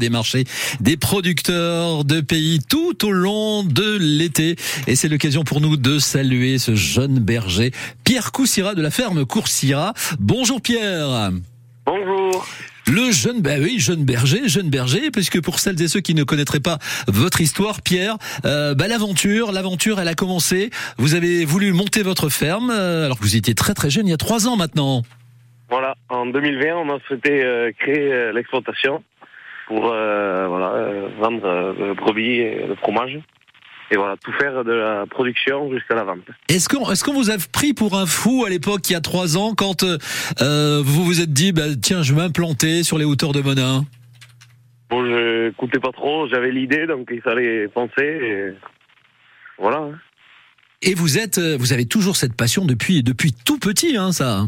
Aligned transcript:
des 0.00 0.10
marchés, 0.10 0.44
des 0.78 0.96
producteurs 0.96 2.04
de 2.04 2.20
pays 2.20 2.60
tout 2.60 3.04
au 3.04 3.10
long 3.10 3.64
de 3.64 3.98
l'été. 3.98 4.54
Et 4.86 4.94
c'est 4.94 5.08
l'occasion 5.08 5.42
pour 5.42 5.60
nous 5.60 5.76
de 5.76 5.98
saluer 5.98 6.58
ce 6.58 6.76
jeune 6.76 7.18
berger, 7.18 7.72
Pierre 8.04 8.30
Coussira 8.30 8.76
de 8.76 8.82
la 8.82 8.92
ferme 8.92 9.26
Coursira. 9.26 9.94
Bonjour 10.20 10.60
Pierre. 10.60 11.32
Bonjour. 11.84 12.46
Le 12.86 13.10
jeune, 13.10 13.40
bah 13.40 13.56
oui, 13.58 13.80
jeune 13.80 14.04
berger, 14.04 14.46
jeune 14.46 14.70
berger, 14.70 15.10
puisque 15.10 15.40
pour 15.40 15.58
celles 15.58 15.82
et 15.82 15.88
ceux 15.88 16.00
qui 16.00 16.14
ne 16.14 16.22
connaîtraient 16.22 16.60
pas 16.60 16.78
votre 17.08 17.40
histoire, 17.40 17.82
Pierre, 17.82 18.18
euh, 18.44 18.76
bah, 18.76 18.86
l'aventure, 18.86 19.50
l'aventure, 19.50 20.00
elle 20.00 20.06
a 20.06 20.14
commencé. 20.14 20.70
Vous 20.98 21.16
avez 21.16 21.44
voulu 21.44 21.72
monter 21.72 22.04
votre 22.04 22.28
ferme, 22.28 22.70
euh, 22.70 23.06
alors 23.06 23.18
que 23.18 23.24
vous 23.24 23.34
étiez 23.34 23.56
très 23.56 23.74
très 23.74 23.90
jeune, 23.90 24.06
il 24.06 24.10
y 24.10 24.14
a 24.14 24.16
trois 24.16 24.46
ans 24.46 24.56
maintenant. 24.56 25.02
Voilà, 25.68 25.96
en 26.08 26.24
2020, 26.24 26.76
on 26.76 26.88
a 26.94 27.00
souhaité 27.08 27.42
euh, 27.42 27.72
créer 27.80 28.30
l'exploitation 28.32 29.02
pour 29.68 29.92
euh, 29.92 30.46
voilà, 30.48 30.72
euh, 30.72 31.08
vendre 31.20 31.44
euh, 31.44 31.72
le 31.78 31.94
brebis 31.94 32.40
et 32.40 32.66
le 32.66 32.74
fromage. 32.74 33.20
Et 33.90 33.96
voilà, 33.96 34.16
tout 34.22 34.32
faire 34.32 34.64
de 34.64 34.72
la 34.72 35.06
production 35.06 35.72
jusqu'à 35.72 35.94
la 35.94 36.04
vente. 36.04 36.24
Est-ce 36.48 36.68
qu'on 36.68 36.84
qu'on 36.84 37.18
vous 37.18 37.30
a 37.30 37.36
pris 37.52 37.72
pour 37.72 37.96
un 37.96 38.04
fou 38.04 38.44
à 38.46 38.50
l'époque, 38.50 38.88
il 38.90 38.92
y 38.92 38.96
a 38.96 39.00
trois 39.00 39.38
ans, 39.38 39.54
quand 39.54 39.82
euh, 39.82 40.82
vous 40.84 41.04
vous 41.04 41.20
êtes 41.20 41.32
dit, 41.32 41.52
bah, 41.52 41.74
tiens, 41.80 42.02
je 42.02 42.12
vais 42.12 42.20
m'implanter 42.20 42.82
sur 42.82 42.98
les 42.98 43.04
hauteurs 43.04 43.32
de 43.32 43.40
Monin? 43.40 43.84
Bon, 44.90 45.04
je 45.06 45.48
écoutais 45.48 45.78
pas 45.78 45.92
trop, 45.92 46.28
j'avais 46.28 46.50
l'idée, 46.50 46.86
donc 46.86 47.08
il 47.10 47.22
fallait 47.22 47.68
penser. 47.68 48.02
Et 48.02 48.54
voilà. 49.58 49.78
hein. 49.78 49.98
Et 50.82 50.94
vous 50.94 51.18
êtes, 51.18 51.38
vous 51.38 51.72
avez 51.72 51.86
toujours 51.86 52.16
cette 52.16 52.34
passion 52.34 52.64
depuis 52.66 53.02
depuis 53.02 53.32
tout 53.32 53.58
petit, 53.58 53.96
hein, 53.96 54.12
ça. 54.12 54.46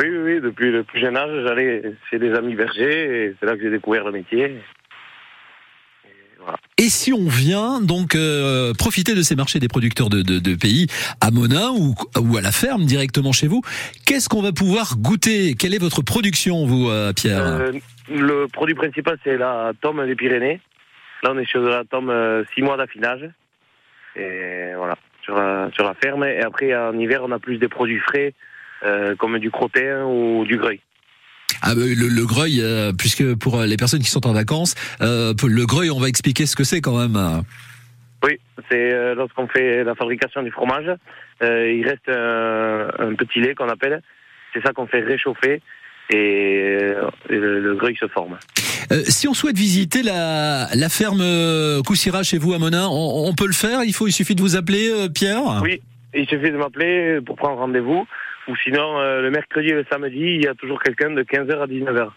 Oui, 0.00 0.08
oui, 0.08 0.18
oui, 0.18 0.40
depuis 0.40 0.70
le 0.70 0.82
plus 0.82 0.98
jeune 0.98 1.16
âge, 1.16 1.30
j'allais 1.46 1.82
chez 2.08 2.18
des 2.18 2.32
amis 2.32 2.54
bergers 2.54 3.26
et 3.26 3.34
c'est 3.38 3.44
là 3.44 3.54
que 3.54 3.62
j'ai 3.62 3.70
découvert 3.70 4.04
le 4.04 4.12
métier. 4.12 4.44
Et 6.04 6.10
voilà. 6.38 6.56
Et 6.78 6.88
si 6.88 7.12
on 7.12 7.28
vient 7.28 7.82
donc 7.82 8.14
euh, 8.14 8.72
profiter 8.72 9.14
de 9.14 9.20
ces 9.20 9.36
marchés 9.36 9.58
des 9.58 9.68
producteurs 9.68 10.08
de, 10.08 10.22
de, 10.22 10.38
de 10.38 10.54
pays 10.54 10.86
à 11.20 11.30
Monin 11.30 11.70
ou, 11.72 11.94
ou 12.18 12.36
à 12.38 12.40
la 12.40 12.50
ferme 12.50 12.84
directement 12.86 13.32
chez 13.32 13.46
vous, 13.46 13.60
qu'est-ce 14.06 14.30
qu'on 14.30 14.40
va 14.40 14.52
pouvoir 14.52 14.96
goûter? 14.96 15.54
Quelle 15.54 15.74
est 15.74 15.82
votre 15.82 16.00
production, 16.00 16.64
vous, 16.64 16.88
euh, 16.88 17.12
Pierre? 17.12 17.44
Euh, 17.44 17.72
le 18.08 18.46
produit 18.46 18.74
principal, 18.74 19.18
c'est 19.22 19.36
la 19.36 19.72
tome 19.82 20.06
des 20.06 20.14
Pyrénées. 20.14 20.60
Là, 21.22 21.32
on 21.34 21.38
est 21.38 21.46
sur 21.46 21.60
la 21.60 21.84
tome 21.84 22.10
6 22.54 22.62
mois 22.62 22.78
d'affinage. 22.78 23.28
Et 24.16 24.72
voilà, 24.76 24.96
sur 25.22 25.34
la, 25.34 25.70
sur 25.74 25.84
la 25.84 25.92
ferme. 25.92 26.24
Et 26.24 26.40
après, 26.40 26.74
en 26.74 26.98
hiver, 26.98 27.20
on 27.22 27.30
a 27.32 27.38
plus 27.38 27.58
des 27.58 27.68
produits 27.68 27.98
frais, 27.98 28.32
euh, 28.84 29.14
comme 29.16 29.38
du 29.38 29.50
crottin 29.50 30.04
ou 30.04 30.44
du 30.44 30.56
greuil. 30.56 30.80
Ah, 31.62 31.74
bah, 31.74 31.82
le, 31.84 32.08
le 32.08 32.26
greuil, 32.26 32.60
euh, 32.62 32.92
puisque 32.92 33.34
pour 33.34 33.60
les 33.60 33.76
personnes 33.76 34.00
qui 34.00 34.10
sont 34.10 34.26
en 34.26 34.32
vacances, 34.32 34.74
euh, 35.00 35.34
le 35.46 35.66
greuil, 35.66 35.90
on 35.90 36.00
va 36.00 36.08
expliquer 36.08 36.46
ce 36.46 36.56
que 36.56 36.64
c'est 36.64 36.80
quand 36.80 36.96
même. 36.96 37.42
Oui, 38.22 38.38
c'est 38.70 38.92
euh, 38.92 39.14
lorsqu'on 39.14 39.48
fait 39.48 39.82
la 39.82 39.94
fabrication 39.94 40.42
du 40.42 40.50
fromage, 40.50 40.90
euh, 41.42 41.72
il 41.72 41.86
reste 41.86 42.08
un, 42.08 42.88
un 42.98 43.14
petit 43.14 43.40
lait 43.40 43.54
qu'on 43.54 43.68
appelle. 43.68 44.02
C'est 44.52 44.62
ça 44.62 44.72
qu'on 44.72 44.86
fait 44.86 45.00
réchauffer 45.00 45.62
et, 46.12 46.78
euh, 46.82 47.08
le, 47.28 47.60
le 47.60 47.74
greuil 47.76 47.96
se 47.96 48.08
forme. 48.08 48.38
Euh, 48.92 49.02
si 49.06 49.28
on 49.28 49.34
souhaite 49.34 49.56
visiter 49.56 50.02
la, 50.02 50.68
la 50.74 50.88
ferme 50.88 51.20
euh, 51.20 51.82
Coussira 51.82 52.22
chez 52.22 52.38
vous 52.38 52.52
à 52.52 52.58
Monin, 52.58 52.88
on, 52.88 53.28
on 53.28 53.34
peut 53.34 53.46
le 53.46 53.52
faire? 53.52 53.84
Il 53.84 53.94
faut, 53.94 54.08
il 54.08 54.12
suffit 54.12 54.34
de 54.34 54.42
vous 54.42 54.56
appeler, 54.56 54.90
euh, 54.90 55.08
Pierre? 55.08 55.60
Oui, 55.62 55.80
il 56.12 56.26
suffit 56.26 56.50
de 56.50 56.56
m'appeler 56.56 57.20
pour 57.24 57.36
prendre 57.36 57.58
rendez-vous. 57.58 58.06
Ou 58.50 58.56
sinon, 58.64 58.98
euh, 58.98 59.22
le 59.22 59.30
mercredi 59.30 59.68
et 59.68 59.74
le 59.74 59.84
samedi, 59.88 60.18
il 60.18 60.42
y 60.42 60.48
a 60.48 60.54
toujours 60.54 60.82
quelqu'un 60.82 61.10
de 61.10 61.22
15h 61.22 61.62
à 61.62 61.66
19h. 61.66 62.10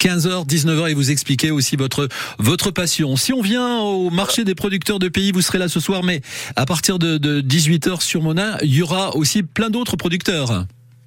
15h, 0.00 0.46
19h 0.46 0.90
et 0.90 0.94
vous 0.94 1.10
expliquez 1.10 1.50
aussi 1.50 1.76
votre 1.76 2.08
votre 2.38 2.70
passion. 2.70 3.16
Si 3.16 3.32
on 3.32 3.40
vient 3.40 3.78
au 3.78 4.10
marché 4.10 4.44
des 4.44 4.54
producteurs 4.54 4.98
de 4.98 5.08
pays, 5.08 5.32
vous 5.32 5.40
serez 5.40 5.56
là 5.58 5.66
ce 5.66 5.80
soir, 5.80 6.04
mais 6.04 6.20
à 6.56 6.66
partir 6.66 6.98
de, 6.98 7.16
de 7.16 7.40
18h 7.40 8.02
sur 8.02 8.22
Monin, 8.22 8.58
il 8.62 8.76
y 8.76 8.82
aura 8.82 9.16
aussi 9.16 9.42
plein 9.42 9.70
d'autres 9.70 9.96
producteurs. 9.96 10.66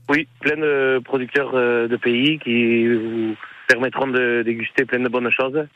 Oui, 0.09 0.27
plein 0.41 0.57
de 0.57 0.99
producteurs 1.05 1.51
euh, 1.53 1.87
de 1.87 1.95
pays 1.95 2.39
qui 2.39 2.87
vous 2.87 3.35
permettront 3.67 4.07
de 4.07 4.41
déguster 4.43 4.85
plein 4.85 4.99
de 4.99 5.09
bonnes 5.09 5.31
choses 5.31 5.67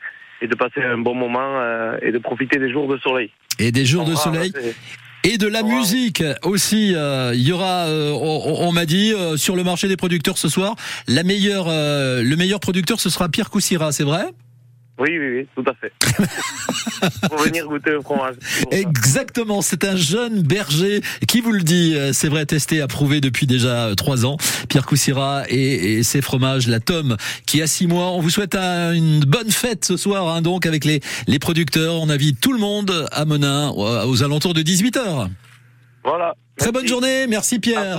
et 0.41 0.47
de 0.47 0.55
passer 0.55 0.81
un 0.81 0.97
bon 0.97 1.13
moment 1.13 1.61
euh, 1.61 1.97
et 2.01 2.11
de 2.11 2.17
profiter 2.17 2.57
des 2.57 2.71
jours 2.71 2.87
de 2.87 2.97
soleil. 2.97 3.29
Et 3.59 3.71
des 3.71 3.85
jours 3.85 4.03
de 4.03 4.15
soleil 4.15 4.51
et 5.25 5.37
de 5.37 5.47
la 5.47 5.61
Wow. 5.63 5.69
musique 5.79 6.23
aussi. 6.43 6.93
euh, 6.95 7.33
Il 7.35 7.41
y 7.41 7.51
aura, 7.51 7.85
euh, 7.87 8.11
on, 8.11 8.67
on 8.67 8.71
m'a 8.71 8.85
dit 8.85 9.11
euh, 9.13 9.37
sur 9.37 9.55
le 9.55 9.63
marché 9.63 9.87
des 9.87 9.97
producteurs 9.97 10.37
ce 10.37 10.47
soir, 10.49 10.75
la 11.07 11.23
meilleure, 11.23 11.65
euh, 11.69 12.21
le 12.23 12.35
meilleur 12.35 12.59
producteur 12.59 12.99
ce 12.99 13.09
sera 13.09 13.29
Pierre 13.29 13.49
Coussira, 13.49 13.91
c'est 13.91 14.03
vrai? 14.03 14.27
Oui, 14.97 15.09
oui, 15.19 15.39
oui, 15.39 15.47
tout 15.55 15.69
à 15.69 15.73
fait. 15.73 15.91
pour 17.27 17.37
venir 17.39 17.65
goûter 17.67 17.89
le 17.91 18.01
fromage. 18.01 18.35
Exactement, 18.71 19.61
c'est 19.61 19.83
un 19.83 19.97
jeune 19.97 20.41
berger 20.41 21.01
qui 21.27 21.41
vous 21.41 21.51
le 21.51 21.63
dit, 21.63 21.93
euh, 21.95 22.13
c'est 22.13 22.29
vrai, 22.29 22.45
testé, 22.45 22.79
approuvé 22.79 23.19
depuis 23.19 23.45
déjà 23.45 23.87
euh, 23.87 23.95
trois 23.95 24.25
ans. 24.25 24.37
Pierre 24.69 24.85
Coussira 24.85 25.43
et, 25.49 25.95
et 25.97 26.03
ses 26.03 26.21
fromages, 26.21 26.67
la 26.67 26.79
tome, 26.79 27.17
qui 27.45 27.61
a 27.61 27.67
six 27.67 27.87
mois. 27.87 28.11
On 28.11 28.21
vous 28.21 28.29
souhaite 28.29 28.55
un- 28.55 28.93
une 28.93 29.19
bonne 29.21 29.51
fête 29.51 29.83
ce 29.83 29.97
soir, 29.97 30.29
hein, 30.29 30.41
donc 30.41 30.65
avec 30.65 30.85
les, 30.85 31.01
les 31.27 31.39
producteurs. 31.39 31.95
On 31.95 32.09
invite 32.09 32.39
tout 32.39 32.53
le 32.53 32.59
monde 32.59 33.05
à 33.11 33.25
Monin 33.25 33.73
euh, 33.77 34.05
aux 34.05 34.23
alentours 34.23 34.53
de 34.53 34.61
18h. 34.61 35.27
Voilà. 36.05 36.35
Très 36.57 36.67
Merci. 36.67 36.71
bonne 36.71 36.87
journée, 36.87 37.27
merci 37.27 37.59
Pierre. 37.59 37.97